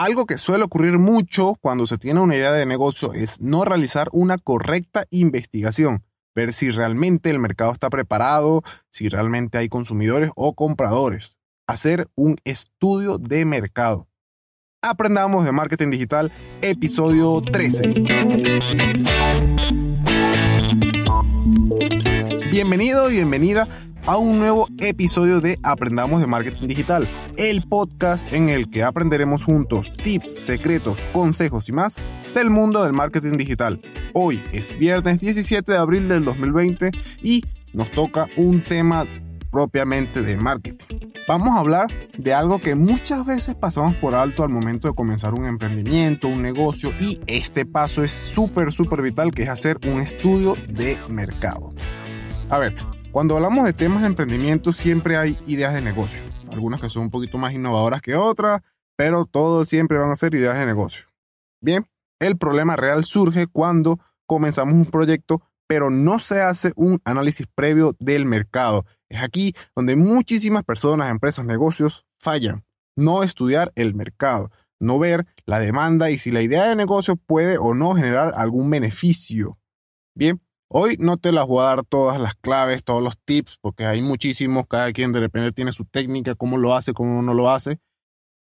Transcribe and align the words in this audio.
Algo 0.00 0.24
que 0.24 0.38
suele 0.38 0.64
ocurrir 0.64 0.98
mucho 0.98 1.56
cuando 1.60 1.86
se 1.86 1.98
tiene 1.98 2.20
una 2.20 2.34
idea 2.34 2.52
de 2.52 2.64
negocio 2.64 3.12
es 3.12 3.38
no 3.38 3.66
realizar 3.66 4.08
una 4.12 4.38
correcta 4.38 5.04
investigación, 5.10 6.04
ver 6.34 6.54
si 6.54 6.70
realmente 6.70 7.28
el 7.28 7.38
mercado 7.38 7.70
está 7.70 7.90
preparado, 7.90 8.62
si 8.88 9.10
realmente 9.10 9.58
hay 9.58 9.68
consumidores 9.68 10.30
o 10.36 10.54
compradores, 10.54 11.36
hacer 11.66 12.08
un 12.14 12.38
estudio 12.44 13.18
de 13.18 13.44
mercado. 13.44 14.08
Aprendamos 14.80 15.44
de 15.44 15.52
marketing 15.52 15.90
digital, 15.90 16.32
episodio 16.62 17.42
13. 17.42 17.92
Bienvenido, 22.50 23.08
bienvenida 23.08 23.89
a 24.06 24.16
un 24.16 24.38
nuevo 24.38 24.66
episodio 24.78 25.40
de 25.40 25.58
Aprendamos 25.62 26.20
de 26.20 26.26
Marketing 26.26 26.66
Digital, 26.66 27.08
el 27.36 27.62
podcast 27.68 28.30
en 28.32 28.48
el 28.48 28.70
que 28.70 28.82
aprenderemos 28.82 29.44
juntos 29.44 29.92
tips, 30.02 30.34
secretos, 30.34 31.04
consejos 31.12 31.68
y 31.68 31.72
más 31.72 31.96
del 32.34 32.50
mundo 32.50 32.82
del 32.82 32.92
marketing 32.92 33.36
digital. 33.36 33.80
Hoy 34.12 34.42
es 34.52 34.76
viernes 34.78 35.20
17 35.20 35.72
de 35.72 35.78
abril 35.78 36.08
del 36.08 36.24
2020 36.24 36.90
y 37.22 37.44
nos 37.72 37.90
toca 37.90 38.28
un 38.36 38.64
tema 38.64 39.06
propiamente 39.50 40.22
de 40.22 40.36
marketing. 40.36 41.10
Vamos 41.28 41.56
a 41.56 41.60
hablar 41.60 41.86
de 42.16 42.34
algo 42.34 42.60
que 42.60 42.74
muchas 42.74 43.24
veces 43.24 43.54
pasamos 43.54 43.94
por 43.96 44.14
alto 44.14 44.42
al 44.42 44.50
momento 44.50 44.88
de 44.88 44.94
comenzar 44.94 45.34
un 45.34 45.44
emprendimiento, 45.44 46.28
un 46.28 46.42
negocio 46.42 46.92
y 46.98 47.20
este 47.26 47.66
paso 47.66 48.02
es 48.02 48.10
súper, 48.10 48.72
súper 48.72 49.02
vital 49.02 49.32
que 49.32 49.44
es 49.44 49.48
hacer 49.48 49.78
un 49.86 50.00
estudio 50.00 50.56
de 50.68 50.98
mercado. 51.08 51.72
A 52.48 52.58
ver, 52.58 52.74
cuando 53.12 53.36
hablamos 53.36 53.66
de 53.66 53.72
temas 53.72 54.02
de 54.02 54.08
emprendimiento 54.08 54.72
siempre 54.72 55.16
hay 55.16 55.38
ideas 55.46 55.74
de 55.74 55.80
negocio, 55.80 56.22
algunas 56.50 56.80
que 56.80 56.88
son 56.88 57.04
un 57.04 57.10
poquito 57.10 57.38
más 57.38 57.52
innovadoras 57.52 58.02
que 58.02 58.14
otras, 58.14 58.60
pero 58.96 59.24
todos 59.24 59.68
siempre 59.68 59.98
van 59.98 60.10
a 60.10 60.16
ser 60.16 60.34
ideas 60.34 60.56
de 60.56 60.66
negocio. 60.66 61.06
Bien, 61.60 61.86
el 62.20 62.36
problema 62.36 62.76
real 62.76 63.04
surge 63.04 63.46
cuando 63.46 63.98
comenzamos 64.26 64.74
un 64.74 64.86
proyecto, 64.86 65.42
pero 65.66 65.90
no 65.90 66.18
se 66.18 66.40
hace 66.40 66.72
un 66.76 67.00
análisis 67.04 67.46
previo 67.54 67.96
del 67.98 68.26
mercado. 68.26 68.84
Es 69.08 69.22
aquí 69.22 69.54
donde 69.74 69.96
muchísimas 69.96 70.64
personas, 70.64 71.10
empresas, 71.10 71.44
negocios 71.44 72.06
fallan. 72.18 72.64
No 72.96 73.22
estudiar 73.22 73.72
el 73.74 73.94
mercado, 73.94 74.50
no 74.78 74.98
ver 74.98 75.26
la 75.46 75.58
demanda 75.58 76.10
y 76.10 76.18
si 76.18 76.30
la 76.30 76.42
idea 76.42 76.68
de 76.68 76.76
negocio 76.76 77.16
puede 77.16 77.58
o 77.58 77.74
no 77.74 77.94
generar 77.94 78.34
algún 78.36 78.70
beneficio. 78.70 79.58
Bien, 80.14 80.40
Hoy 80.72 80.96
no 81.00 81.16
te 81.16 81.32
las 81.32 81.46
voy 81.46 81.62
a 81.62 81.66
dar 81.66 81.84
todas 81.84 82.20
las 82.20 82.36
claves, 82.36 82.84
todos 82.84 83.02
los 83.02 83.18
tips, 83.18 83.58
porque 83.60 83.86
hay 83.86 84.02
muchísimos, 84.02 84.68
cada 84.68 84.92
quien 84.92 85.10
de 85.10 85.18
repente 85.18 85.50
tiene 85.50 85.72
su 85.72 85.84
técnica, 85.84 86.36
cómo 86.36 86.58
lo 86.58 86.76
hace, 86.76 86.92
cómo 86.92 87.22
no 87.22 87.34
lo 87.34 87.50
hace, 87.50 87.80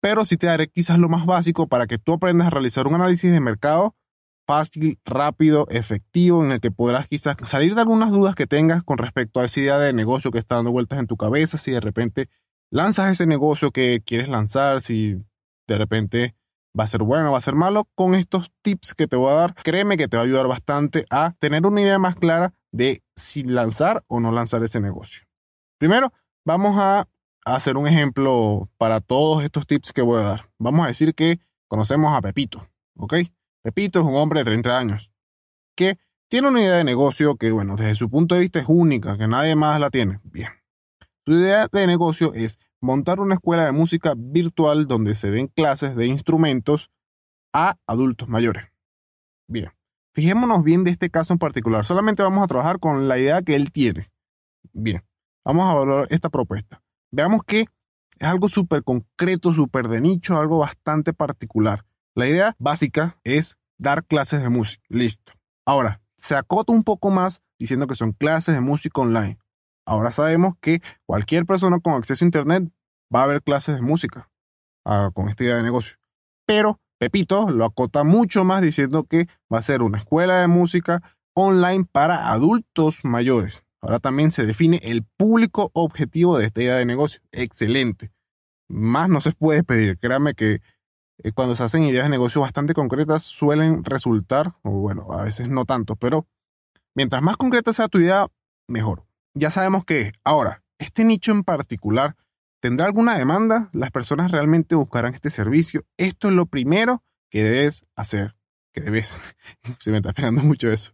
pero 0.01 0.25
sí 0.25 0.39
te 0.39 0.47
daré 0.47 0.69
quizás 0.69 0.99
lo 0.99 1.11
más 1.11 1.27
básico 1.27 1.67
para 1.67 1.87
que 1.87 1.99
tú 1.99 2.15
aprendas 2.15 2.47
a 2.47 2.51
realizar 2.51 2.87
un 2.87 2.95
análisis 2.95 3.31
de 3.31 3.41
mercado 3.41 3.95
fácil, 4.47 4.99
rápido, 5.05 5.67
efectivo, 5.69 6.43
en 6.43 6.53
el 6.53 6.61
que 6.61 6.71
podrás 6.71 7.07
quizás 7.07 7.37
salir 7.45 7.75
de 7.75 7.83
algunas 7.83 8.11
dudas 8.11 8.35
que 8.35 8.47
tengas 8.47 8.83
con 8.83 8.97
respecto 8.97 9.41
a 9.41 9.45
esa 9.45 9.61
idea 9.61 9.79
de 9.79 9.93
negocio 9.93 10.31
que 10.31 10.39
está 10.39 10.55
dando 10.55 10.73
vueltas 10.73 10.99
en 11.01 11.07
tu 11.07 11.17
cabeza, 11.17 11.59
si 11.59 11.73
de 11.73 11.81
repente 11.81 12.31
lanzas 12.71 13.11
ese 13.11 13.27
negocio 13.27 13.73
que 13.73 14.01
quieres 14.05 14.29
lanzar, 14.29 14.81
si 14.81 15.17
de 15.67 15.79
repente 15.79 16.37
va 16.79 16.85
a 16.85 16.89
ser 16.89 17.03
bueno, 17.03 17.33
va 17.33 17.39
a 17.39 17.43
ser 17.43 17.55
malo, 17.55 17.89
con 17.95 18.15
estos 18.15 18.51
tips 18.63 18.95
que 18.95 19.07
te 19.07 19.17
voy 19.17 19.31
a 19.31 19.37
dar, 19.37 19.55
créeme 19.55 19.97
que 19.97 20.09
te 20.09 20.17
va 20.17 20.23
a 20.23 20.27
ayudar 20.27 20.47
bastante 20.47 21.07
a 21.11 21.35
tener 21.39 21.67
una 21.67 21.81
idea 21.81 21.99
más 21.99 22.17
clara 22.17 22.55
de 22.73 23.03
si 23.17 23.43
lanzar 23.43 24.05
o 24.09 24.21
no 24.21 24.33
lanzar 24.33 24.63
ese 24.63 24.81
negocio. 24.81 25.23
Primero, 25.79 26.13
vamos 26.45 26.77
a 26.79 27.09
hacer 27.45 27.77
un 27.77 27.87
ejemplo 27.87 28.69
para 28.77 29.01
todos 29.01 29.45
estos 29.45 29.67
tips 29.67 29.93
que 29.93 30.03
voy 30.03 30.21
a 30.21 30.25
dar. 30.25 30.51
Vamos 30.59 30.85
a 30.85 30.89
decir 30.89 31.15
que 31.15 31.41
conocemos 31.69 32.17
a 32.17 32.21
Pepito, 32.21 32.69
¿ok? 32.97 33.15
Pepito 33.63 34.01
es 34.01 34.05
un 34.05 34.17
hombre 34.17 34.41
de 34.41 34.45
30 34.45 34.79
años 34.79 35.13
que 35.77 35.99
tiene 36.29 36.49
una 36.49 36.61
idea 36.61 36.77
de 36.77 36.85
negocio 36.85 37.37
que, 37.37 37.53
bueno, 37.53 37.77
desde 37.77 37.95
su 37.95 38.11
punto 38.11 38.35
de 38.35 38.41
vista 38.41 38.59
es 38.59 38.67
única, 38.69 39.17
que 39.17 39.29
nadie 39.29 39.55
más 39.55 39.79
la 39.79 39.91
tiene. 39.91 40.21
Bien. 40.25 40.51
Su 41.25 41.33
idea 41.33 41.69
de 41.71 41.87
negocio 41.87 42.35
es 42.35 42.59
montar 42.81 43.21
una 43.21 43.35
escuela 43.35 43.65
de 43.65 43.73
música 43.73 44.15
virtual 44.17 44.87
donde 44.87 45.15
se 45.15 45.31
den 45.31 45.49
clases 45.49 45.97
de 45.97 46.07
instrumentos 46.07 46.91
a 47.53 47.77
adultos 47.87 48.29
mayores. 48.29 48.65
Bien, 49.49 49.71
fijémonos 50.13 50.63
bien 50.63 50.85
de 50.85 50.91
este 50.91 51.11
caso 51.11 51.33
en 51.33 51.39
particular. 51.39 51.85
Solamente 51.85 52.23
vamos 52.23 52.45
a 52.45 52.49
trabajar 52.49 52.79
con 52.79 53.09
la 53.09 53.19
idea 53.19 53.43
que 53.43 53.55
él 53.55 53.73
tiene. 53.73 54.11
Bien, 54.73 55.05
vamos 55.45 55.71
a 55.71 55.75
valorar 55.75 56.07
esta 56.11 56.29
propuesta. 56.29 56.83
Veamos 57.11 57.43
que 57.47 57.67
es 58.19 58.29
algo 58.29 58.49
súper 58.49 58.83
concreto, 58.83 59.53
súper 59.53 59.89
de 59.89 60.01
nicho, 60.01 60.39
algo 60.39 60.59
bastante 60.59 61.13
particular. 61.13 61.85
La 62.15 62.27
idea 62.27 62.57
básica 62.59 63.19
es 63.25 63.57
dar 63.79 64.05
clases 64.05 64.43
de 64.43 64.49
música. 64.49 64.83
Listo. 64.89 65.33
Ahora, 65.67 66.01
se 66.17 66.35
acota 66.35 66.73
un 66.73 66.83
poco 66.83 67.11
más 67.11 67.43
diciendo 67.59 67.87
que 67.87 67.95
son 67.95 68.13
clases 68.13 68.55
de 68.55 68.61
música 68.61 69.01
online. 69.01 69.39
Ahora 69.87 70.11
sabemos 70.11 70.55
que 70.61 70.83
cualquier 71.07 71.47
persona 71.47 71.79
con 71.79 71.95
acceso 71.95 72.25
a 72.25 72.27
Internet 72.27 72.71
va 73.15 73.23
a 73.23 73.27
ver 73.27 73.43
clases 73.43 73.77
de 73.77 73.83
música 73.83 74.29
ah, 74.85 75.11
con 75.15 75.29
esta 75.29 75.45
idea 75.45 75.57
de 75.57 75.63
negocio. 75.63 75.97
Pero 76.45 76.81
Pepito 76.99 77.51
lo 77.51 77.65
acota 77.65 78.03
mucho 78.05 78.45
más 78.45 78.63
diciendo 78.63 79.05
que 79.05 79.29
va 79.53 79.59
a 79.59 79.63
ser 79.63 79.83
una 79.83 79.99
escuela 79.99 80.41
de 80.41 80.49
música 80.49 81.03
online 81.35 81.87
para 81.91 82.31
adultos 82.33 83.05
mayores. 83.05 83.65
Ahora 83.81 84.01
también 84.01 84.31
se 84.33 84.47
define 84.47 84.81
el 84.83 85.05
público 85.05 85.71
objetivo 85.73 86.39
de 86.39 86.47
esta 86.47 86.63
idea 86.63 86.77
de 86.77 86.87
negocio. 86.87 87.21
Excelente. 87.31 88.11
Más 88.69 89.09
no 89.09 89.21
se 89.21 89.33
puede 89.33 89.63
pedir. 89.63 89.99
Créame 89.99 90.35
que 90.35 90.61
eh, 91.19 91.33
cuando 91.33 91.55
se 91.55 91.63
hacen 91.63 91.85
ideas 91.85 92.07
de 92.07 92.11
negocio 92.11 92.41
bastante 92.41 92.75
concretas 92.75 93.23
suelen 93.23 93.85
resultar, 93.85 94.53
o 94.63 94.71
bueno, 94.71 95.13
a 95.13 95.23
veces 95.23 95.49
no 95.49 95.65
tanto, 95.65 95.95
pero 95.95 96.27
mientras 96.95 97.23
más 97.23 97.37
concreta 97.37 97.73
sea 97.73 97.89
tu 97.89 97.99
idea, 97.99 98.27
mejor 98.67 99.06
ya 99.37 99.51
sabemos 99.51 99.85
que 99.85 100.13
ahora, 100.25 100.63
este 100.79 101.05
nicho 101.05 101.31
en 101.31 101.45
particular, 101.45 102.17
¿tendrá 102.61 102.87
alguna 102.87 103.19
demanda? 103.19 103.69
¿Las 103.73 103.91
personas 103.91 104.31
realmente 104.31 104.75
buscarán 104.75 105.15
este 105.15 105.31
servicio? 105.31 105.85
Esto 105.99 106.29
es 106.29 106.35
lo 106.35 106.47
primero 106.47 107.03
que 107.31 107.45
debes 107.45 107.85
hacer. 107.95 108.35
Que 108.73 108.81
debes, 108.81 109.21
se 109.79 109.91
me 109.91 109.99
está 109.99 110.13
pegando 110.15 110.43
mucho 110.43 110.71
eso. 110.71 110.93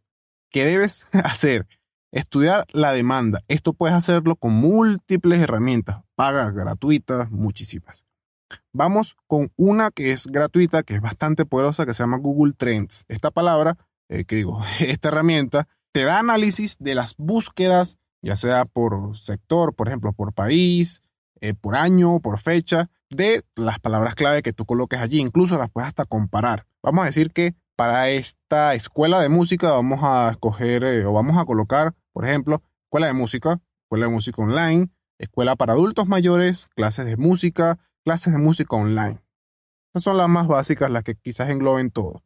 ¿Qué 0.51 0.65
debes 0.67 1.09
hacer? 1.25 1.69
Estudiar 2.11 2.67
la 2.73 2.93
demanda. 2.93 3.43
Esto 3.47 3.73
puedes 3.75 3.95
hacerlo 3.95 4.35
con 4.37 4.53
múltiples 4.53 5.41
herramientas, 5.41 6.03
pagas, 6.17 6.53
gratuitas, 6.53 7.31
muchísimas. 7.31 8.07
Vamos 8.73 9.17
con 9.29 9.53
una 9.57 9.93
que 9.93 10.13
es 10.13 10.27
gratuita, 10.27 10.83
que 10.83 10.97
es 10.97 11.01
bastante 11.01 11.47
poderosa, 11.47 11.87
que 11.87 11.95
se 11.95 12.03
llama 12.03 12.19
Google 12.19 12.55
Trends. 12.55 13.05
Esta 13.09 13.31
palabra, 13.31 13.79
eh, 14.09 14.25
que 14.25 14.37
digo, 14.37 14.61
esta 14.81 15.09
herramienta, 15.09 15.69
te 15.93 16.05
da 16.05 16.19
análisis 16.19 16.77
de 16.81 16.97
las 16.97 17.15
búsquedas 17.17 17.99
ya 18.23 18.37
sea 18.37 18.65
por 18.65 19.17
sector, 19.17 19.75
por 19.75 19.89
ejemplo, 19.89 20.13
por 20.13 20.33
país, 20.33 21.03
eh, 21.41 21.55
por 21.55 21.75
año, 21.75 22.21
por 22.21 22.39
fecha, 22.39 22.89
de 23.11 23.43
las 23.57 23.79
palabras 23.79 24.15
clave 24.15 24.43
que 24.43 24.53
tú 24.53 24.65
coloques 24.65 25.01
allí. 25.01 25.19
Incluso 25.19 25.59
las 25.59 25.71
puedes 25.71 25.89
hasta 25.89 26.05
comparar. 26.05 26.67
Vamos 26.83 27.03
a 27.03 27.07
decir 27.07 27.33
que 27.33 27.55
para 27.77 28.09
esta 28.11 28.75
escuela 28.75 29.21
de 29.21 29.29
música 29.29 29.71
vamos 29.71 30.01
a 30.03 30.31
escoger 30.31 30.85
eh, 30.85 31.05
o 31.05 31.13
vamos 31.13 31.37
a 31.37 31.45
colocar, 31.45 31.95
por 32.13 32.25
ejemplo, 32.25 32.63
escuela 32.85 33.09
de 33.09 33.13
música, 33.13 33.61
escuela 33.83 34.07
de 34.07 34.13
música 34.13 34.41
online, 34.41 34.89
escuela 35.19 35.57
para 35.57 35.73
adultos 35.73 36.07
mayores, 36.09 36.69
clases 36.75 37.07
de 37.07 37.17
música, 37.17 37.79
clases 38.05 38.33
de 38.33 38.39
música 38.39 38.77
online. 38.77 39.21
Esas 39.93 40.05
son 40.05 40.17
las 40.17 40.29
más 40.29 40.47
básicas, 40.47 40.91
las 40.91 41.05
que 41.05 41.17
quizás 41.17 41.51
engloben 41.51 41.91
todo. 41.91 42.23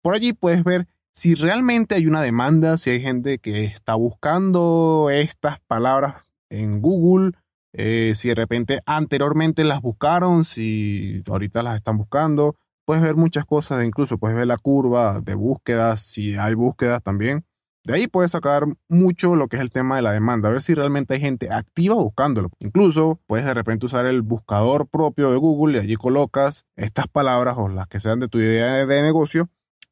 Por 0.00 0.14
allí 0.14 0.32
puedes 0.32 0.64
ver 0.64 0.86
si 1.14 1.36
realmente 1.36 1.94
hay 1.94 2.08
una 2.08 2.22
demanda, 2.22 2.76
si 2.76 2.90
hay 2.90 3.00
gente 3.00 3.38
que 3.38 3.64
está 3.64 3.94
buscando 3.94 5.10
estas 5.12 5.60
palabras 5.60 6.16
en 6.50 6.82
Google, 6.82 7.32
eh, 7.72 8.12
si 8.16 8.28
de 8.28 8.34
repente 8.34 8.80
anteriormente 8.84 9.62
las 9.62 9.80
buscaron, 9.80 10.42
si 10.42 11.22
ahorita 11.28 11.62
las 11.62 11.76
están 11.76 11.98
buscando, 11.98 12.56
puedes 12.84 13.02
ver 13.02 13.14
muchas 13.14 13.46
cosas, 13.46 13.84
incluso 13.84 14.18
puedes 14.18 14.36
ver 14.36 14.48
la 14.48 14.58
curva 14.58 15.20
de 15.20 15.36
búsquedas, 15.36 16.00
si 16.00 16.34
hay 16.34 16.54
búsquedas 16.54 17.00
también. 17.00 17.44
De 17.84 17.94
ahí 17.94 18.08
puedes 18.08 18.32
sacar 18.32 18.64
mucho 18.88 19.36
lo 19.36 19.46
que 19.46 19.56
es 19.56 19.62
el 19.62 19.70
tema 19.70 19.96
de 19.96 20.02
la 20.02 20.10
demanda, 20.10 20.48
a 20.48 20.52
ver 20.52 20.62
si 20.62 20.74
realmente 20.74 21.14
hay 21.14 21.20
gente 21.20 21.52
activa 21.52 21.94
buscándolo. 21.94 22.50
Incluso 22.58 23.20
puedes 23.28 23.46
de 23.46 23.54
repente 23.54 23.86
usar 23.86 24.06
el 24.06 24.22
buscador 24.22 24.88
propio 24.88 25.30
de 25.30 25.36
Google 25.36 25.78
y 25.78 25.80
allí 25.80 25.94
colocas 25.94 26.66
estas 26.76 27.06
palabras 27.06 27.54
o 27.56 27.68
las 27.68 27.86
que 27.86 28.00
sean 28.00 28.18
de 28.18 28.28
tu 28.28 28.38
idea 28.38 28.84
de 28.84 29.02
negocio 29.02 29.48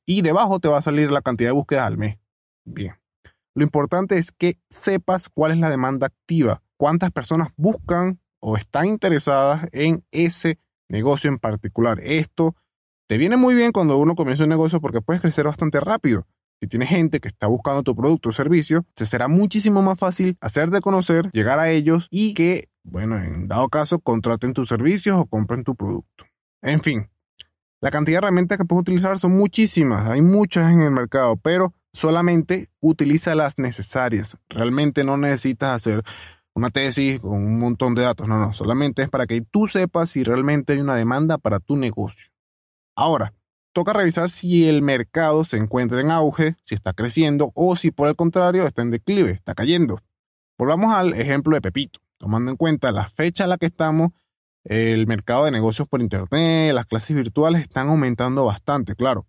y 0.07 0.23
debajo 0.23 0.61
te 0.61 0.69
va 0.69 0.79
a 0.79 0.83
salir 0.83 1.11
la 1.11 1.23
cantidad 1.23 1.51
de 1.51 1.55
búsquedas 1.55 1.87
al 1.87 1.99
mes. 1.99 2.19
Bien. 2.65 2.95
Lo 3.55 3.65
importante 3.65 4.17
es 4.17 4.33
que 4.33 4.57
sepas 4.71 5.29
cuál 5.29 5.53
es 5.53 5.59
la 5.59 5.71
demanda 5.71 6.07
activa, 6.07 6.63
cuántas 6.77 7.11
personas 7.11 7.49
buscan 7.57 8.21
o 8.41 8.57
están 8.57 8.87
interesadas 8.87 9.69
en 9.73 10.05
ese 10.11 10.59
negocio 10.89 11.29
en 11.29 11.39
particular. 11.39 12.01
Esto 12.01 12.57
te 13.09 13.19
viene 13.19 13.37
muy 13.37 13.55
bien 13.55 13.73
cuando 13.73 13.99
uno 13.99 14.15
comienza 14.15 14.45
un 14.45 14.49
negocio 14.49 14.81
porque 14.81 15.03
puedes 15.03 15.21
crecer 15.21 15.45
bastante 15.45 15.81
rápido. 15.81 16.27
Si 16.61 16.69
tienes 16.69 16.89
gente 16.89 17.21
que 17.21 17.29
está 17.29 17.47
buscando 17.47 17.83
tu 17.83 17.95
producto 17.95 18.29
o 18.31 18.33
servicio, 18.33 18.87
te 18.95 19.05
será 19.05 19.29
muchísimo 19.29 19.83
más 19.83 19.99
fácil 19.99 20.37
hacer 20.41 20.71
de 20.71 20.81
conocer, 20.81 21.29
llegar 21.33 21.59
a 21.59 21.71
ellos 21.71 22.09
y 22.11 22.35
que, 22.35 22.69
bueno, 22.85 23.17
en 23.17 23.49
dado 23.49 23.69
caso, 23.69 23.99
contraten 23.99 24.55
tus 24.55 24.69
servicios 24.69 25.19
o 25.19 25.27
compren 25.27 25.65
tu 25.65 25.75
producto. 25.75 26.25
En 26.63 26.81
fin, 26.81 27.11
La 27.83 27.91
cantidad 27.91 28.21
de 28.21 28.27
herramientas 28.27 28.59
que 28.59 28.65
puedes 28.65 28.83
utilizar 28.83 29.19
son 29.19 29.33
muchísimas, 29.33 30.09
hay 30.09 30.23
muchas 30.23 30.73
en 30.73 30.83
el 30.83 30.93
mercado, 30.93 31.37
pero 31.37 31.75
solamente 31.93 32.71
utiliza 32.79 33.35
las 33.35 33.59
necesarias. 33.59 34.39
Realmente 34.49 35.03
no 35.03 35.17
necesitas 35.17 35.75
hacer 35.75 36.05
una 36.55 36.71
tesis 36.71 37.21
con 37.21 37.33
un 37.33 37.59
montón 37.59 37.97
de 37.97 38.03
datos, 38.03 38.29
no, 38.29 38.39
no, 38.39 38.53
solamente 38.53 39.03
es 39.03 39.11
para 39.11 39.27
que 39.27 39.41
tú 39.41 39.67
sepas 39.67 40.11
si 40.11 40.23
realmente 40.23 40.75
hay 40.75 40.79
una 40.79 40.95
demanda 40.95 41.39
para 41.39 41.59
tu 41.59 41.77
negocio. 41.77 42.31
Ahora, 42.95 43.35
toca 43.73 43.93
revisar 43.93 44.31
si 44.31 44.69
el 44.69 44.81
mercado 44.81 45.43
se 45.43 45.57
encuentra 45.57 46.01
en 46.01 46.13
auge, 46.13 46.55
si 46.63 46.77
está 46.77 46.93
creciendo 46.93 47.51
o 47.57 47.75
si 47.75 47.91
por 47.91 48.07
el 48.07 48.15
contrario 48.15 48.65
está 48.65 48.83
en 48.83 48.93
declive, 48.93 49.33
está 49.33 49.57
cayendo. 49.57 49.99
Volvamos 50.57 50.95
al 50.95 51.15
ejemplo 51.15 51.57
de 51.57 51.61
Pepito, 51.63 51.99
tomando 52.17 52.53
en 52.53 52.57
cuenta 52.57 52.93
la 52.93 53.09
fecha 53.09 53.43
en 53.43 53.51
la 53.51 53.59
que 53.59 53.67
estamos 53.67 54.13
el 54.65 55.07
mercado 55.07 55.45
de 55.45 55.51
negocios 55.51 55.89
por 55.89 56.01
Internet, 56.01 56.75
las 56.75 56.87
clases 56.87 57.17
virtuales 57.17 57.63
están 57.63 57.89
aumentando 57.89 58.45
bastante, 58.45 58.95
claro. 58.95 59.27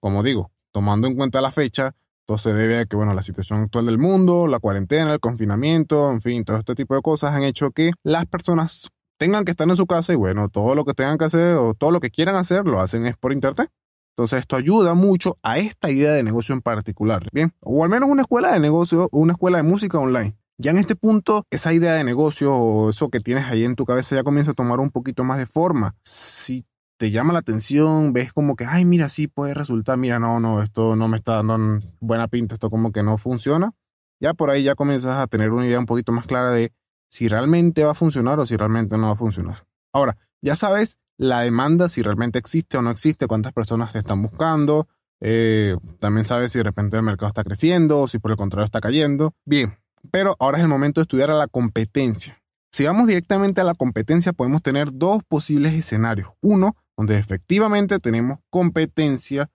Como 0.00 0.22
digo, 0.22 0.50
tomando 0.72 1.06
en 1.06 1.16
cuenta 1.16 1.40
la 1.40 1.52
fecha, 1.52 1.94
todo 2.26 2.38
se 2.38 2.52
debe 2.52 2.80
a 2.80 2.84
que, 2.86 2.96
bueno, 2.96 3.14
la 3.14 3.22
situación 3.22 3.62
actual 3.62 3.86
del 3.86 3.98
mundo, 3.98 4.46
la 4.46 4.60
cuarentena, 4.60 5.14
el 5.14 5.20
confinamiento, 5.20 6.10
en 6.10 6.20
fin, 6.20 6.44
todo 6.44 6.58
este 6.58 6.74
tipo 6.74 6.94
de 6.94 7.00
cosas 7.00 7.32
han 7.32 7.42
hecho 7.42 7.70
que 7.70 7.92
las 8.02 8.26
personas 8.26 8.90
tengan 9.18 9.44
que 9.44 9.50
estar 9.50 9.68
en 9.68 9.76
su 9.76 9.86
casa 9.86 10.12
y, 10.12 10.16
bueno, 10.16 10.48
todo 10.48 10.74
lo 10.74 10.84
que 10.84 10.94
tengan 10.94 11.18
que 11.18 11.24
hacer 11.24 11.56
o 11.56 11.74
todo 11.74 11.90
lo 11.90 12.00
que 12.00 12.10
quieran 12.10 12.36
hacer 12.36 12.66
lo 12.66 12.80
hacen 12.80 13.06
es 13.06 13.16
por 13.16 13.32
Internet. 13.32 13.70
Entonces 14.18 14.40
esto 14.40 14.56
ayuda 14.56 14.94
mucho 14.94 15.38
a 15.44 15.58
esta 15.58 15.90
idea 15.90 16.10
de 16.10 16.24
negocio 16.24 16.52
en 16.52 16.60
particular, 16.60 17.28
¿bien? 17.32 17.54
O 17.60 17.84
al 17.84 17.88
menos 17.88 18.08
una 18.10 18.22
escuela 18.22 18.52
de 18.52 18.58
negocio 18.58 19.08
una 19.12 19.34
escuela 19.34 19.58
de 19.58 19.62
música 19.62 19.96
online. 19.98 20.36
Ya 20.60 20.72
en 20.72 20.78
este 20.78 20.96
punto, 20.96 21.46
esa 21.50 21.72
idea 21.72 21.94
de 21.94 22.02
negocio 22.02 22.52
o 22.56 22.90
eso 22.90 23.10
que 23.10 23.20
tienes 23.20 23.46
ahí 23.46 23.64
en 23.64 23.76
tu 23.76 23.84
cabeza 23.84 24.16
ya 24.16 24.24
comienza 24.24 24.50
a 24.50 24.54
tomar 24.54 24.80
un 24.80 24.90
poquito 24.90 25.22
más 25.22 25.38
de 25.38 25.46
forma. 25.46 25.94
Si 26.02 26.66
te 26.96 27.12
llama 27.12 27.32
la 27.32 27.38
atención, 27.38 28.12
ves 28.12 28.32
como 28.32 28.56
que, 28.56 28.64
ay, 28.64 28.84
mira, 28.84 29.08
sí 29.08 29.28
puede 29.28 29.54
resultar, 29.54 29.96
mira, 29.98 30.18
no, 30.18 30.40
no, 30.40 30.60
esto 30.60 30.96
no 30.96 31.06
me 31.06 31.16
está 31.16 31.36
dando 31.42 31.78
buena 32.00 32.26
pinta, 32.26 32.54
esto 32.54 32.70
como 32.70 32.90
que 32.90 33.04
no 33.04 33.16
funciona. 33.18 33.72
Ya 34.18 34.34
por 34.34 34.50
ahí 34.50 34.64
ya 34.64 34.74
comienzas 34.74 35.16
a 35.16 35.28
tener 35.28 35.52
una 35.52 35.64
idea 35.64 35.78
un 35.78 35.86
poquito 35.86 36.10
más 36.10 36.26
clara 36.26 36.50
de 36.50 36.72
si 37.08 37.28
realmente 37.28 37.84
va 37.84 37.92
a 37.92 37.94
funcionar 37.94 38.40
o 38.40 38.46
si 38.46 38.56
realmente 38.56 38.98
no 38.98 39.06
va 39.06 39.12
a 39.12 39.16
funcionar. 39.16 39.64
Ahora, 39.92 40.16
ya 40.42 40.56
sabes 40.56 40.98
la 41.18 41.40
demanda, 41.42 41.88
si 41.88 42.02
realmente 42.02 42.40
existe 42.40 42.76
o 42.78 42.82
no 42.82 42.90
existe, 42.90 43.28
cuántas 43.28 43.52
personas 43.52 43.92
te 43.92 44.00
están 44.00 44.20
buscando. 44.22 44.88
Eh, 45.20 45.76
también 46.00 46.26
sabes 46.26 46.50
si 46.50 46.58
de 46.58 46.64
repente 46.64 46.96
el 46.96 47.04
mercado 47.04 47.28
está 47.28 47.44
creciendo 47.44 48.00
o 48.00 48.08
si 48.08 48.18
por 48.18 48.32
el 48.32 48.36
contrario 48.36 48.64
está 48.64 48.80
cayendo. 48.80 49.34
Bien, 49.44 49.78
pero 50.10 50.36
ahora 50.38 50.58
es 50.58 50.64
el 50.64 50.68
momento 50.68 51.00
de 51.00 51.02
estudiar 51.02 51.30
a 51.30 51.34
la 51.34 51.48
competencia. 51.48 52.42
Si 52.72 52.84
vamos 52.84 53.06
directamente 53.06 53.60
a 53.60 53.64
la 53.64 53.74
competencia, 53.74 54.32
podemos 54.32 54.62
tener 54.62 54.92
dos 54.92 55.22
posibles 55.24 55.74
escenarios. 55.74 56.30
Uno, 56.42 56.76
donde 56.96 57.18
efectivamente 57.18 57.98
tenemos 57.98 58.40
competencia 58.50 59.50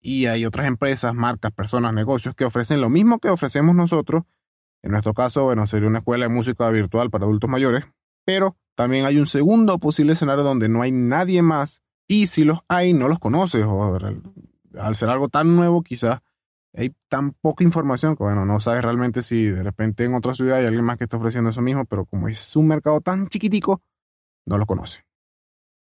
y 0.00 0.26
hay 0.26 0.44
otras 0.44 0.66
empresas, 0.66 1.14
marcas, 1.14 1.52
personas, 1.52 1.92
negocios 1.92 2.34
que 2.34 2.44
ofrecen 2.44 2.80
lo 2.80 2.88
mismo 2.88 3.18
que 3.18 3.28
ofrecemos 3.28 3.74
nosotros. 3.74 4.24
En 4.82 4.92
nuestro 4.92 5.12
caso, 5.14 5.44
bueno, 5.44 5.66
sería 5.66 5.88
una 5.88 5.98
escuela 5.98 6.26
de 6.26 6.34
música 6.34 6.68
virtual 6.70 7.10
para 7.10 7.24
adultos 7.24 7.50
mayores. 7.50 7.84
Pero 8.24 8.56
también 8.74 9.06
hay 9.06 9.18
un 9.18 9.26
segundo 9.26 9.78
posible 9.78 10.12
escenario 10.12 10.44
donde 10.44 10.68
no 10.68 10.82
hay 10.82 10.92
nadie 10.92 11.42
más 11.42 11.82
y 12.06 12.26
si 12.26 12.44
los 12.44 12.60
hay, 12.68 12.92
no 12.92 13.08
los 13.08 13.18
conoces 13.18 13.64
o 13.66 13.98
al 14.78 14.94
ser 14.94 15.08
algo 15.08 15.28
tan 15.28 15.56
nuevo, 15.56 15.82
quizás 15.82 16.20
hay 16.74 16.94
tan 17.08 17.32
poca 17.32 17.64
información 17.64 18.16
que, 18.16 18.22
bueno, 18.22 18.44
no 18.44 18.60
sabes 18.60 18.82
realmente 18.82 19.22
si 19.22 19.46
de 19.46 19.62
repente 19.62 20.04
en 20.04 20.14
otra 20.14 20.34
ciudad 20.34 20.58
hay 20.58 20.66
alguien 20.66 20.84
más 20.84 20.98
que 20.98 21.04
está 21.04 21.16
ofreciendo 21.16 21.50
eso 21.50 21.62
mismo, 21.62 21.84
pero 21.84 22.04
como 22.04 22.28
es 22.28 22.56
un 22.56 22.66
mercado 22.68 23.00
tan 23.00 23.28
chiquitico, 23.28 23.82
no 24.46 24.58
lo 24.58 24.66
conoce. 24.66 25.04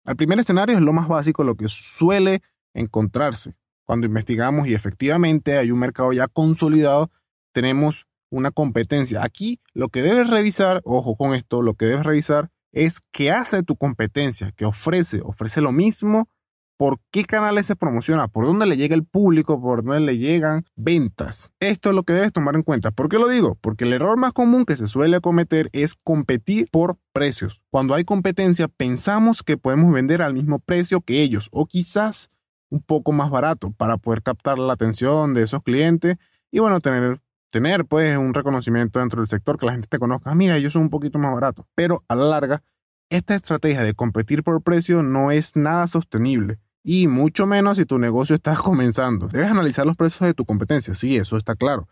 El 0.06 0.16
primer 0.16 0.40
escenario 0.40 0.78
es 0.78 0.82
lo 0.82 0.94
más 0.94 1.08
básico, 1.08 1.44
lo 1.44 1.56
que 1.56 1.68
suele 1.68 2.42
encontrarse. 2.74 3.56
Cuando 3.86 4.08
investigamos 4.08 4.68
y 4.68 4.74
efectivamente 4.74 5.58
hay 5.58 5.72
un 5.72 5.80
mercado 5.80 6.14
ya 6.14 6.28
consolidado, 6.28 7.10
tenemos 7.54 8.06
una 8.30 8.52
competencia. 8.52 9.24
Aquí 9.24 9.60
lo 9.74 9.90
que 9.90 10.02
debes 10.02 10.30
revisar, 10.30 10.82
ojo 10.84 11.16
con 11.16 11.34
esto, 11.34 11.62
lo 11.62 11.74
que 11.74 11.86
debes 11.86 12.06
revisar 12.06 12.50
es 12.72 13.00
qué 13.12 13.32
hace 13.32 13.64
tu 13.64 13.76
competencia, 13.76 14.54
qué 14.56 14.66
ofrece, 14.66 15.22
ofrece 15.24 15.62
lo 15.62 15.72
mismo 15.72 16.30
por 16.78 17.00
qué 17.12 17.26
canales 17.26 17.66
se 17.66 17.76
promociona, 17.76 18.28
por 18.28 18.46
dónde 18.46 18.68
le 18.68 18.78
llega 18.78 18.96
el 18.96 19.04
público, 19.04 19.60
por 19.60 19.84
dónde 19.84 20.00
le 20.00 20.18
llegan 20.18 20.66
ventas. 20.76 21.50
Esto 21.60 21.90
es 21.90 21.96
lo 21.96 22.04
que 22.04 22.14
debes 22.14 22.32
tomar 22.32 22.56
en 22.56 22.64
cuenta. 22.64 22.92
¿Por 22.92 23.10
qué 23.10 23.18
lo 23.18 23.28
digo? 23.28 23.58
Porque 23.60 23.86
el 23.86 23.94
error 23.94 24.18
más 24.18 24.32
común 24.32 24.66
que 24.66 24.78
se 24.78 24.88
suele 24.88 25.20
cometer 25.20 25.70
es 25.74 25.96
competir 25.96 26.70
por 26.72 26.98
precios. 27.12 27.64
Cuando 27.72 27.96
hay 27.96 28.04
competencia 28.04 28.68
pensamos 28.68 29.44
que 29.44 29.58
podemos 29.58 29.92
vender 29.92 30.22
al 30.22 30.36
mismo 30.36 30.60
precio 30.60 31.02
que 31.02 31.22
ellos 31.22 31.50
o 31.52 31.66
quizás 31.66 32.30
un 32.70 32.82
poco 32.82 33.12
más 33.12 33.32
barato 33.32 33.72
para 33.72 33.98
poder 33.98 34.22
captar 34.22 34.60
la 34.60 34.74
atención 34.74 35.34
de 35.34 35.44
esos 35.44 35.64
clientes 35.64 36.18
y 36.52 36.60
bueno, 36.60 36.80
tener 36.80 37.22
tener 37.50 37.86
pues 37.86 38.18
un 38.18 38.34
reconocimiento 38.34 39.00
dentro 39.00 39.22
del 39.22 39.28
sector 39.28 39.58
que 39.58 39.66
la 39.66 39.72
gente 39.72 39.88
te 39.88 40.00
conozca, 40.00 40.30
ah, 40.30 40.36
mira, 40.36 40.58
ellos 40.58 40.74
son 40.74 40.84
un 40.84 40.90
poquito 40.90 41.18
más 41.18 41.34
baratos, 41.34 41.66
pero 41.76 42.04
a 42.08 42.16
la 42.16 42.26
larga 42.26 42.62
esta 43.10 43.36
estrategia 43.36 43.84
de 43.84 43.94
competir 43.94 44.44
por 44.44 44.62
precio 44.62 45.02
no 45.02 45.32
es 45.32 45.56
nada 45.56 45.88
sostenible 45.88 46.60
y 46.90 47.10
mucho 47.10 47.46
menos 47.46 47.76
si 47.76 47.86
tu 47.86 48.00
negocio 48.00 48.34
está 48.34 48.56
comenzando. 48.64 49.28
Debes 49.28 49.52
analizar 49.52 49.86
los 49.86 49.98
precios 49.98 50.26
de 50.26 50.34
tu 50.34 50.46
competencia, 50.46 50.94
sí, 50.94 51.18
eso 51.18 51.36
está 51.36 51.56
claro, 51.56 51.90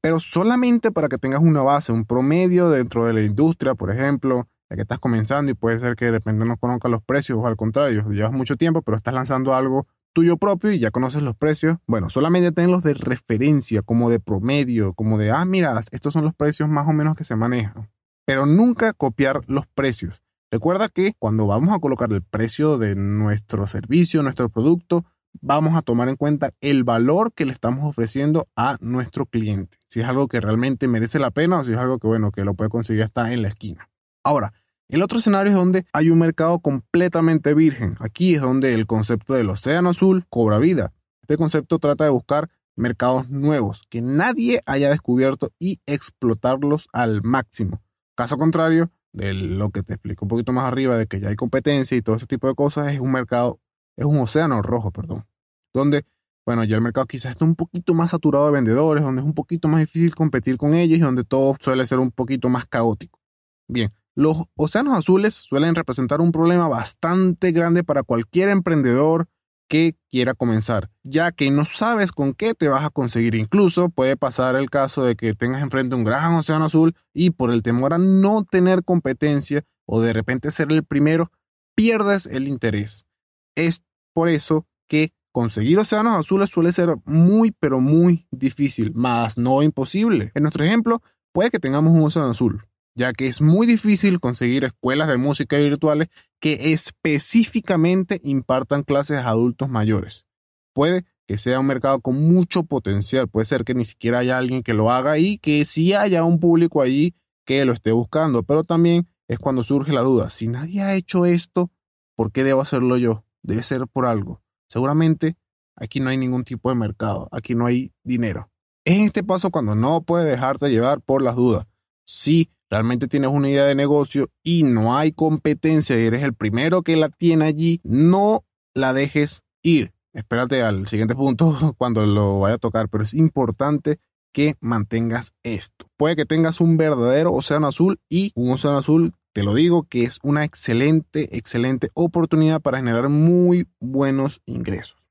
pero 0.00 0.20
solamente 0.20 0.90
para 0.90 1.08
que 1.08 1.18
tengas 1.18 1.42
una 1.42 1.60
base, 1.60 1.92
un 1.92 2.06
promedio 2.06 2.70
dentro 2.70 3.04
de 3.04 3.12
la 3.12 3.22
industria, 3.22 3.74
por 3.74 3.90
ejemplo, 3.90 4.48
ya 4.70 4.76
que 4.76 4.82
estás 4.82 5.00
comenzando 5.00 5.50
y 5.52 5.54
puede 5.54 5.78
ser 5.78 5.96
que 5.96 6.06
de 6.06 6.12
repente 6.12 6.46
no 6.46 6.56
conozcas 6.56 6.90
los 6.90 7.02
precios 7.02 7.38
o 7.38 7.46
al 7.46 7.56
contrario, 7.56 8.08
llevas 8.10 8.32
mucho 8.32 8.56
tiempo, 8.56 8.80
pero 8.80 8.96
estás 8.96 9.12
lanzando 9.12 9.54
algo 9.54 9.86
tuyo 10.14 10.38
propio 10.38 10.72
y 10.72 10.78
ya 10.78 10.90
conoces 10.90 11.22
los 11.22 11.36
precios, 11.36 11.76
bueno, 11.86 12.08
solamente 12.08 12.50
tenlos 12.50 12.82
de 12.82 12.94
referencia, 12.94 13.82
como 13.82 14.08
de 14.08 14.18
promedio, 14.18 14.94
como 14.94 15.18
de, 15.18 15.30
ah, 15.30 15.44
mira, 15.44 15.78
estos 15.90 16.14
son 16.14 16.24
los 16.24 16.34
precios 16.34 16.70
más 16.70 16.88
o 16.88 16.94
menos 16.94 17.16
que 17.16 17.24
se 17.24 17.36
manejan. 17.36 17.90
Pero 18.24 18.46
nunca 18.46 18.94
copiar 18.94 19.42
los 19.46 19.66
precios. 19.66 20.22
Recuerda 20.50 20.88
que 20.88 21.14
cuando 21.18 21.46
vamos 21.46 21.74
a 21.74 21.78
colocar 21.78 22.10
el 22.12 22.22
precio 22.22 22.78
de 22.78 22.94
nuestro 22.96 23.66
servicio, 23.66 24.22
nuestro 24.22 24.48
producto, 24.48 25.04
vamos 25.40 25.76
a 25.76 25.82
tomar 25.82 26.08
en 26.08 26.16
cuenta 26.16 26.54
el 26.60 26.84
valor 26.84 27.34
que 27.34 27.44
le 27.44 27.52
estamos 27.52 27.86
ofreciendo 27.86 28.48
a 28.56 28.78
nuestro 28.80 29.26
cliente. 29.26 29.78
Si 29.88 30.00
es 30.00 30.06
algo 30.06 30.26
que 30.26 30.40
realmente 30.40 30.88
merece 30.88 31.18
la 31.18 31.30
pena 31.30 31.60
o 31.60 31.64
si 31.64 31.72
es 31.72 31.78
algo 31.78 31.98
que, 31.98 32.06
bueno, 32.06 32.32
que 32.32 32.44
lo 32.44 32.54
puede 32.54 32.70
conseguir 32.70 33.02
hasta 33.02 33.30
en 33.32 33.42
la 33.42 33.48
esquina. 33.48 33.90
Ahora, 34.24 34.54
el 34.88 35.02
otro 35.02 35.18
escenario 35.18 35.52
es 35.52 35.58
donde 35.58 35.84
hay 35.92 36.08
un 36.08 36.18
mercado 36.18 36.60
completamente 36.60 37.52
virgen. 37.52 37.96
Aquí 38.00 38.34
es 38.34 38.40
donde 38.40 38.72
el 38.72 38.86
concepto 38.86 39.34
del 39.34 39.50
océano 39.50 39.90
azul 39.90 40.24
cobra 40.30 40.56
vida. 40.58 40.94
Este 41.20 41.36
concepto 41.36 41.78
trata 41.78 42.04
de 42.04 42.10
buscar 42.10 42.48
mercados 42.74 43.28
nuevos 43.28 43.82
que 43.90 44.00
nadie 44.00 44.62
haya 44.64 44.88
descubierto 44.88 45.52
y 45.58 45.80
explotarlos 45.84 46.88
al 46.92 47.22
máximo. 47.22 47.82
Caso 48.14 48.38
contrario, 48.38 48.90
de 49.12 49.34
lo 49.34 49.70
que 49.70 49.82
te 49.82 49.94
explico 49.94 50.24
un 50.24 50.28
poquito 50.28 50.52
más 50.52 50.64
arriba, 50.64 50.96
de 50.96 51.06
que 51.06 51.20
ya 51.20 51.28
hay 51.28 51.36
competencia 51.36 51.96
y 51.96 52.02
todo 52.02 52.16
ese 52.16 52.26
tipo 52.26 52.48
de 52.48 52.54
cosas, 52.54 52.92
es 52.92 53.00
un 53.00 53.12
mercado, 53.12 53.60
es 53.96 54.04
un 54.04 54.18
océano 54.18 54.62
rojo, 54.62 54.90
perdón, 54.90 55.26
donde, 55.74 56.04
bueno, 56.46 56.64
ya 56.64 56.76
el 56.76 56.82
mercado 56.82 57.06
quizás 57.06 57.32
está 57.32 57.44
un 57.44 57.54
poquito 57.54 57.94
más 57.94 58.10
saturado 58.10 58.46
de 58.46 58.52
vendedores, 58.52 59.02
donde 59.02 59.20
es 59.20 59.26
un 59.26 59.34
poquito 59.34 59.68
más 59.68 59.80
difícil 59.80 60.14
competir 60.14 60.56
con 60.56 60.74
ellos 60.74 60.98
y 60.98 61.02
donde 61.02 61.24
todo 61.24 61.56
suele 61.60 61.86
ser 61.86 61.98
un 61.98 62.10
poquito 62.10 62.48
más 62.48 62.66
caótico. 62.66 63.18
Bien, 63.66 63.92
los 64.14 64.44
océanos 64.56 64.96
azules 64.96 65.34
suelen 65.34 65.74
representar 65.74 66.20
un 66.20 66.32
problema 66.32 66.68
bastante 66.68 67.52
grande 67.52 67.84
para 67.84 68.02
cualquier 68.02 68.48
emprendedor, 68.48 69.28
que 69.68 69.96
quiera 70.10 70.34
comenzar, 70.34 70.90
ya 71.04 71.32
que 71.32 71.50
no 71.50 71.64
sabes 71.64 72.12
con 72.12 72.34
qué 72.34 72.54
te 72.54 72.68
vas 72.68 72.84
a 72.84 72.90
conseguir. 72.90 73.34
Incluso 73.34 73.90
puede 73.90 74.16
pasar 74.16 74.56
el 74.56 74.70
caso 74.70 75.04
de 75.04 75.14
que 75.14 75.34
tengas 75.34 75.62
enfrente 75.62 75.94
un 75.94 76.04
gran 76.04 76.34
océano 76.34 76.64
azul 76.64 76.96
y 77.12 77.30
por 77.30 77.52
el 77.52 77.62
temor 77.62 77.92
a 77.92 77.98
no 77.98 78.44
tener 78.44 78.82
competencia 78.82 79.64
o 79.86 80.00
de 80.00 80.12
repente 80.12 80.50
ser 80.50 80.72
el 80.72 80.84
primero, 80.84 81.30
pierdes 81.74 82.26
el 82.26 82.48
interés. 82.48 83.06
Es 83.54 83.82
por 84.12 84.28
eso 84.28 84.66
que 84.88 85.12
conseguir 85.32 85.78
océanos 85.78 86.18
azules 86.18 86.50
suele 86.50 86.72
ser 86.72 86.96
muy 87.04 87.52
pero 87.52 87.80
muy 87.80 88.26
difícil, 88.30 88.92
más 88.94 89.38
no 89.38 89.62
imposible. 89.62 90.32
En 90.34 90.42
nuestro 90.42 90.64
ejemplo, 90.64 91.02
puede 91.32 91.50
que 91.50 91.60
tengamos 91.60 91.92
un 91.92 92.02
océano 92.02 92.30
azul, 92.30 92.67
ya 92.98 93.12
que 93.12 93.28
es 93.28 93.40
muy 93.40 93.66
difícil 93.66 94.18
conseguir 94.18 94.64
escuelas 94.64 95.06
de 95.06 95.16
música 95.16 95.56
virtuales 95.56 96.08
que 96.40 96.72
específicamente 96.72 98.20
impartan 98.24 98.82
clases 98.82 99.18
a 99.18 99.28
adultos 99.28 99.68
mayores. 99.68 100.26
Puede 100.74 101.04
que 101.26 101.38
sea 101.38 101.60
un 101.60 101.66
mercado 101.66 102.00
con 102.00 102.20
mucho 102.20 102.64
potencial, 102.64 103.28
puede 103.28 103.44
ser 103.44 103.64
que 103.64 103.74
ni 103.74 103.84
siquiera 103.84 104.18
haya 104.18 104.36
alguien 104.36 104.64
que 104.64 104.74
lo 104.74 104.90
haga 104.90 105.16
y 105.18 105.38
que 105.38 105.64
sí 105.64 105.92
haya 105.92 106.24
un 106.24 106.40
público 106.40 106.82
allí 106.82 107.14
que 107.44 107.64
lo 107.64 107.72
esté 107.72 107.92
buscando, 107.92 108.42
pero 108.42 108.64
también 108.64 109.06
es 109.28 109.38
cuando 109.38 109.62
surge 109.62 109.92
la 109.92 110.00
duda, 110.00 110.28
si 110.28 110.48
nadie 110.48 110.82
ha 110.82 110.94
hecho 110.94 111.24
esto, 111.24 111.70
¿por 112.16 112.32
qué 112.32 112.42
debo 112.42 112.62
hacerlo 112.62 112.96
yo? 112.96 113.24
Debe 113.42 113.62
ser 113.62 113.86
por 113.86 114.06
algo. 114.06 114.42
Seguramente 114.68 115.36
aquí 115.76 116.00
no 116.00 116.10
hay 116.10 116.16
ningún 116.16 116.42
tipo 116.42 116.68
de 116.68 116.74
mercado, 116.74 117.28
aquí 117.30 117.54
no 117.54 117.66
hay 117.66 117.92
dinero. 118.02 118.50
Es 118.84 118.94
en 118.94 119.02
este 119.02 119.22
paso 119.22 119.50
cuando 119.50 119.76
no 119.76 120.02
puedes 120.02 120.26
dejarte 120.26 120.68
llevar 120.68 121.00
por 121.00 121.22
las 121.22 121.36
dudas. 121.36 121.66
Sí, 122.04 122.50
realmente 122.70 123.08
tienes 123.08 123.30
una 123.30 123.48
idea 123.48 123.64
de 123.64 123.74
negocio 123.74 124.28
y 124.42 124.62
no 124.62 124.96
hay 124.96 125.12
competencia 125.12 125.98
y 125.98 126.06
eres 126.06 126.22
el 126.22 126.34
primero 126.34 126.82
que 126.82 126.96
la 126.96 127.08
tiene 127.08 127.46
allí, 127.46 127.80
no 127.84 128.44
la 128.74 128.92
dejes 128.92 129.42
ir. 129.62 129.92
Espérate 130.12 130.62
al 130.62 130.88
siguiente 130.88 131.14
punto 131.14 131.74
cuando 131.78 132.04
lo 132.06 132.40
vaya 132.40 132.56
a 132.56 132.58
tocar, 132.58 132.88
pero 132.88 133.04
es 133.04 133.14
importante 133.14 133.98
que 134.32 134.56
mantengas 134.60 135.32
esto. 135.42 135.86
Puede 135.96 136.16
que 136.16 136.26
tengas 136.26 136.60
un 136.60 136.76
verdadero 136.76 137.32
océano 137.32 137.66
azul 137.66 138.00
y 138.08 138.32
un 138.34 138.52
océano 138.52 138.78
azul, 138.78 139.14
te 139.32 139.42
lo 139.42 139.54
digo, 139.54 139.84
que 139.84 140.04
es 140.04 140.18
una 140.22 140.44
excelente, 140.44 141.36
excelente 141.36 141.90
oportunidad 141.94 142.60
para 142.60 142.78
generar 142.78 143.08
muy 143.08 143.66
buenos 143.80 144.40
ingresos. 144.44 145.08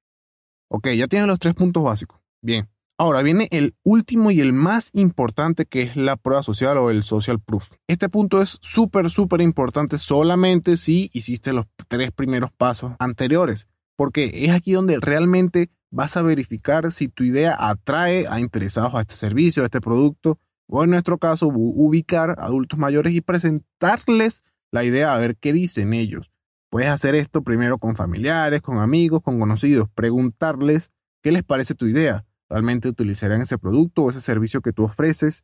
Ok, 0.70 0.90
ya 0.90 1.08
tienes 1.08 1.28
los 1.28 1.40
tres 1.40 1.56
puntos 1.56 1.84
básicos. 1.84 2.20
Bien. 2.42 2.70
Ahora 3.00 3.22
viene 3.22 3.48
el 3.51 3.75
último 3.84 4.32
y 4.32 4.42
el 4.42 4.54
más 4.54 4.89
importante 4.94 5.66
que 5.68 5.84
es 5.84 5.96
la 5.96 6.16
prueba 6.16 6.42
social 6.42 6.80
o 6.80 6.89
el 6.89 7.04
social 7.04 7.39
proof. 7.39 7.70
Este 7.86 8.10
punto 8.10 8.42
es 8.42 8.58
súper, 8.62 9.12
súper 9.12 9.42
importante 9.42 10.00
solamente 10.00 10.77
si 10.77 11.12
hiciste 11.13 11.54
los 11.54 11.68
tres 11.88 12.12
primeros 12.12 12.50
pasos 12.51 12.94
anteriores, 12.98 13.68
porque 13.96 14.46
es 14.46 14.51
aquí 14.51 14.72
donde 14.72 15.00
realmente 15.00 15.70
vas 15.92 16.18
a 16.18 16.24
verificar 16.24 16.92
si 16.92 17.08
tu 17.08 17.24
idea 17.24 17.56
atrae 17.60 18.25
a 18.27 18.39
interesados 18.39 18.96
a 18.96 19.01
este 19.01 19.13
servicio, 19.13 19.62
a 19.62 19.68
este 19.68 19.80
producto, 19.80 20.39
o 20.68 20.84
en 20.84 20.89
nuestro 20.89 21.20
caso, 21.20 21.50
ubicar 21.54 22.36
adultos 22.39 22.80
mayores 22.80 23.13
y 23.13 23.22
presentarles 23.22 24.42
la 24.72 24.84
idea 24.84 25.13
a 25.13 25.20
ver 25.20 25.38
qué 25.38 25.54
dicen 25.54 25.94
ellos. 25.94 26.32
Puedes 26.72 26.89
hacer 26.89 27.13
esto 27.13 27.44
primero 27.44 27.77
con 27.77 27.96
familiares, 27.96 28.63
con 28.63 28.80
amigos, 28.80 29.22
con 29.22 29.39
conocidos, 29.39 29.88
preguntarles 29.94 30.89
qué 31.22 31.32
les 31.32 31.44
parece 31.44 31.75
tu 31.75 31.86
idea. 31.86 32.26
¿Realmente 32.50 32.89
utilizarían 32.89 33.42
ese 33.42 33.58
producto 33.58 34.04
o 34.04 34.10
ese 34.10 34.22
servicio 34.22 34.62
que 34.62 34.74
tú 34.74 34.84
ofreces? 34.84 35.44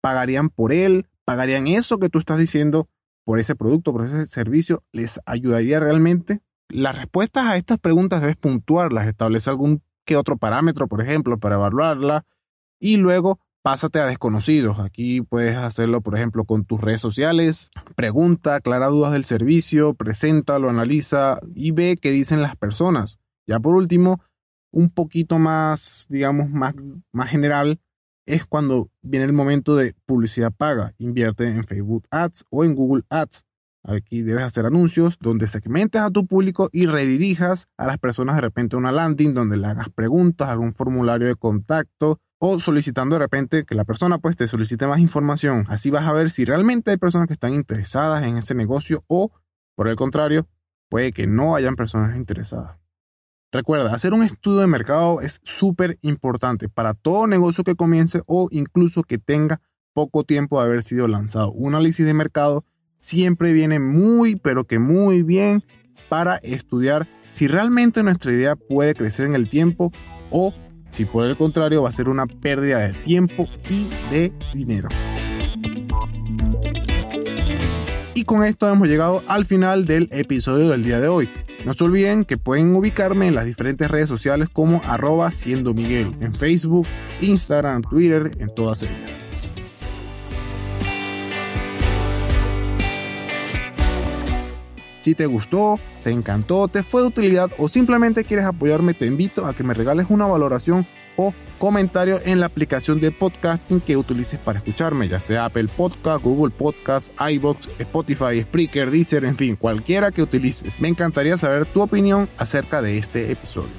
¿Pagarían 0.00 0.50
por 0.50 0.72
él? 0.72 1.08
¿Pagarían 1.24 1.66
eso 1.66 1.98
que 1.98 2.08
tú 2.08 2.18
estás 2.18 2.38
diciendo 2.38 2.88
por 3.24 3.38
ese 3.38 3.54
producto, 3.54 3.92
por 3.92 4.04
ese 4.04 4.26
servicio? 4.26 4.82
¿Les 4.92 5.20
ayudaría 5.26 5.80
realmente? 5.80 6.40
Las 6.68 6.96
respuestas 6.96 7.46
a 7.46 7.56
estas 7.56 7.78
preguntas 7.78 8.20
debes 8.20 8.36
puntuarlas, 8.36 9.06
establece 9.06 9.50
algún 9.50 9.82
que 10.04 10.16
otro 10.16 10.36
parámetro, 10.36 10.88
por 10.88 11.00
ejemplo, 11.00 11.38
para 11.38 11.54
evaluarla 11.56 12.24
y 12.80 12.96
luego 12.96 13.38
pásate 13.62 14.00
a 14.00 14.06
desconocidos. 14.06 14.80
Aquí 14.80 15.22
puedes 15.22 15.56
hacerlo, 15.56 16.00
por 16.00 16.16
ejemplo, 16.16 16.44
con 16.44 16.64
tus 16.64 16.80
redes 16.80 17.00
sociales. 17.00 17.70
Pregunta, 17.94 18.56
aclara 18.56 18.88
dudas 18.88 19.12
del 19.12 19.24
servicio, 19.24 19.94
preséntalo, 19.94 20.68
analiza 20.68 21.38
y 21.54 21.70
ve 21.70 21.96
qué 22.00 22.10
dicen 22.10 22.42
las 22.42 22.56
personas. 22.56 23.18
Ya 23.46 23.60
por 23.60 23.74
último, 23.74 24.20
un 24.72 24.90
poquito 24.90 25.38
más, 25.38 26.06
digamos, 26.08 26.50
más, 26.50 26.74
más 27.12 27.30
general, 27.30 27.80
es 28.26 28.46
cuando 28.46 28.90
viene 29.02 29.26
el 29.26 29.32
momento 29.32 29.76
de 29.76 29.94
publicidad 30.06 30.52
paga. 30.52 30.94
Invierte 30.98 31.46
en 31.46 31.64
Facebook 31.64 32.06
Ads 32.10 32.46
o 32.50 32.64
en 32.64 32.74
Google 32.74 33.04
Ads. 33.08 33.44
Aquí 33.84 34.22
debes 34.22 34.44
hacer 34.44 34.64
anuncios 34.64 35.18
donde 35.20 35.46
segmentes 35.48 36.00
a 36.00 36.10
tu 36.10 36.26
público 36.26 36.68
y 36.72 36.86
redirijas 36.86 37.68
a 37.76 37.86
las 37.86 37.98
personas 37.98 38.36
de 38.36 38.42
repente 38.42 38.76
a 38.76 38.78
una 38.78 38.92
landing 38.92 39.34
donde 39.34 39.56
le 39.56 39.66
hagas 39.66 39.88
preguntas, 39.90 40.48
algún 40.48 40.72
formulario 40.72 41.26
de 41.26 41.34
contacto 41.34 42.20
o 42.38 42.60
solicitando 42.60 43.16
de 43.16 43.20
repente 43.20 43.64
que 43.64 43.74
la 43.74 43.84
persona 43.84 44.18
pues 44.18 44.36
te 44.36 44.46
solicite 44.46 44.86
más 44.86 45.00
información. 45.00 45.64
Así 45.68 45.90
vas 45.90 46.06
a 46.06 46.12
ver 46.12 46.30
si 46.30 46.44
realmente 46.44 46.92
hay 46.92 46.96
personas 46.96 47.26
que 47.26 47.34
están 47.34 47.54
interesadas 47.54 48.24
en 48.24 48.36
ese 48.36 48.54
negocio 48.54 49.04
o 49.08 49.32
por 49.74 49.88
el 49.88 49.96
contrario, 49.96 50.46
puede 50.88 51.12
que 51.12 51.26
no 51.26 51.56
hayan 51.56 51.76
personas 51.76 52.16
interesadas. 52.16 52.81
Recuerda, 53.52 53.94
hacer 53.94 54.14
un 54.14 54.22
estudio 54.22 54.60
de 54.60 54.66
mercado 54.66 55.20
es 55.20 55.38
súper 55.44 55.98
importante 56.00 56.70
para 56.70 56.94
todo 56.94 57.26
negocio 57.26 57.64
que 57.64 57.74
comience 57.74 58.22
o 58.24 58.48
incluso 58.50 59.02
que 59.02 59.18
tenga 59.18 59.60
poco 59.92 60.24
tiempo 60.24 60.58
de 60.58 60.66
haber 60.66 60.82
sido 60.82 61.06
lanzado. 61.06 61.52
Un 61.52 61.74
análisis 61.74 62.06
de 62.06 62.14
mercado 62.14 62.64
siempre 62.98 63.52
viene 63.52 63.78
muy, 63.78 64.36
pero 64.36 64.64
que 64.64 64.78
muy 64.78 65.22
bien 65.22 65.62
para 66.08 66.36
estudiar 66.36 67.06
si 67.32 67.46
realmente 67.46 68.02
nuestra 68.02 68.32
idea 68.32 68.56
puede 68.56 68.94
crecer 68.94 69.26
en 69.26 69.34
el 69.34 69.50
tiempo 69.50 69.92
o 70.30 70.54
si 70.90 71.04
por 71.04 71.26
el 71.26 71.36
contrario 71.36 71.82
va 71.82 71.90
a 71.90 71.92
ser 71.92 72.08
una 72.08 72.26
pérdida 72.26 72.78
de 72.78 72.94
tiempo 73.04 73.46
y 73.68 73.86
de 74.10 74.32
dinero. 74.54 74.88
Y 78.14 78.24
con 78.24 78.44
esto 78.44 78.66
hemos 78.66 78.88
llegado 78.88 79.22
al 79.26 79.44
final 79.44 79.84
del 79.84 80.08
episodio 80.10 80.70
del 80.70 80.84
día 80.84 81.00
de 81.00 81.08
hoy. 81.08 81.28
No 81.64 81.74
se 81.74 81.84
olviden 81.84 82.24
que 82.24 82.38
pueden 82.38 82.74
ubicarme 82.74 83.28
en 83.28 83.36
las 83.36 83.44
diferentes 83.44 83.88
redes 83.88 84.08
sociales 84.08 84.48
como 84.52 84.82
arroba 84.84 85.30
siendo 85.30 85.74
Miguel, 85.74 86.16
en 86.20 86.34
Facebook, 86.34 86.86
Instagram, 87.20 87.82
Twitter, 87.82 88.32
en 88.38 88.52
todas 88.52 88.82
ellas. 88.82 89.16
Si 95.02 95.14
te 95.14 95.26
gustó, 95.26 95.78
te 96.02 96.10
encantó, 96.10 96.66
te 96.66 96.82
fue 96.82 97.02
de 97.02 97.08
utilidad 97.08 97.50
o 97.58 97.68
simplemente 97.68 98.24
quieres 98.24 98.46
apoyarme, 98.46 98.94
te 98.94 99.06
invito 99.06 99.46
a 99.46 99.54
que 99.54 99.62
me 99.62 99.74
regales 99.74 100.06
una 100.10 100.26
valoración 100.26 100.86
o 101.16 101.34
comentario 101.58 102.20
en 102.24 102.40
la 102.40 102.46
aplicación 102.46 103.00
de 103.00 103.10
podcasting 103.10 103.80
que 103.80 103.96
utilices 103.96 104.38
para 104.38 104.58
escucharme, 104.58 105.08
ya 105.08 105.20
sea 105.20 105.44
Apple 105.44 105.68
Podcast, 105.68 106.24
Google 106.24 106.52
Podcast, 106.56 107.12
iBox, 107.20 107.68
Spotify, 107.78 108.42
Spreaker, 108.42 108.90
Deezer, 108.90 109.24
en 109.24 109.36
fin, 109.36 109.56
cualquiera 109.56 110.10
que 110.10 110.22
utilices. 110.22 110.80
Me 110.80 110.88
encantaría 110.88 111.36
saber 111.36 111.66
tu 111.66 111.82
opinión 111.82 112.28
acerca 112.38 112.82
de 112.82 112.98
este 112.98 113.30
episodio. 113.30 113.70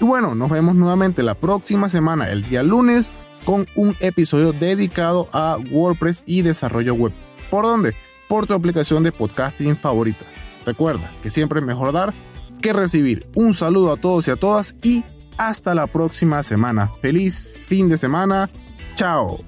Y 0.00 0.04
bueno, 0.04 0.34
nos 0.34 0.50
vemos 0.50 0.74
nuevamente 0.74 1.22
la 1.22 1.34
próxima 1.34 1.88
semana, 1.88 2.30
el 2.30 2.48
día 2.48 2.62
lunes, 2.62 3.10
con 3.44 3.66
un 3.74 3.96
episodio 4.00 4.52
dedicado 4.52 5.28
a 5.32 5.58
WordPress 5.70 6.22
y 6.26 6.42
desarrollo 6.42 6.94
web. 6.94 7.12
¿Por 7.50 7.64
dónde? 7.64 7.94
por 8.28 8.46
tu 8.46 8.54
aplicación 8.54 9.02
de 9.02 9.12
podcasting 9.12 9.76
favorita. 9.76 10.24
Recuerda 10.64 11.10
que 11.22 11.30
siempre 11.30 11.60
es 11.60 11.66
mejor 11.66 11.92
dar 11.92 12.12
que 12.60 12.72
recibir. 12.72 13.28
Un 13.34 13.54
saludo 13.54 13.92
a 13.92 13.96
todos 13.96 14.26
y 14.28 14.30
a 14.30 14.36
todas 14.36 14.74
y 14.82 15.04
hasta 15.38 15.74
la 15.74 15.86
próxima 15.86 16.42
semana. 16.42 16.90
Feliz 17.00 17.66
fin 17.66 17.88
de 17.88 17.96
semana. 17.96 18.48
Chao. 18.96 19.44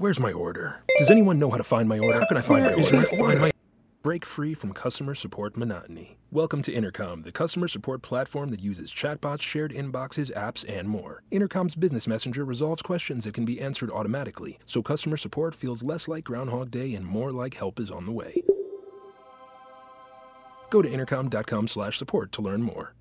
Where's 0.00 0.20
my 0.20 0.32
order? 0.32 0.80
Does 0.98 1.10
anyone 1.10 1.40
know 1.40 1.50
how 1.50 1.56
to 1.56 1.64
find 1.64 1.88
my 1.88 1.98
order? 1.98 2.20
How 2.20 2.26
can 2.26 2.36
I 2.36 2.42
find 2.42 2.64
my 2.64 2.72
order? 3.18 3.50
Break 4.00 4.24
free 4.24 4.54
from 4.54 4.72
customer 4.72 5.16
support 5.16 5.56
monotony. 5.56 6.18
Welcome 6.30 6.62
to 6.62 6.72
Intercom, 6.72 7.22
the 7.22 7.32
customer 7.32 7.66
support 7.66 8.00
platform 8.00 8.50
that 8.50 8.60
uses 8.60 8.92
chatbots, 8.92 9.42
shared 9.42 9.72
inboxes, 9.72 10.32
apps, 10.34 10.64
and 10.68 10.88
more. 10.88 11.24
Intercom's 11.32 11.74
business 11.74 12.06
messenger 12.06 12.44
resolves 12.44 12.80
questions 12.80 13.24
that 13.24 13.34
can 13.34 13.44
be 13.44 13.60
answered 13.60 13.90
automatically, 13.90 14.60
so 14.66 14.82
customer 14.82 15.16
support 15.16 15.52
feels 15.52 15.82
less 15.82 16.06
like 16.06 16.22
Groundhog 16.24 16.70
Day 16.70 16.94
and 16.94 17.04
more 17.04 17.32
like 17.32 17.54
help 17.54 17.80
is 17.80 17.90
on 17.90 18.06
the 18.06 18.12
way. 18.12 18.40
Go 20.70 20.82
to 20.82 20.88
intercom.com/support 20.88 22.32
to 22.32 22.42
learn 22.42 22.62
more. 22.62 22.97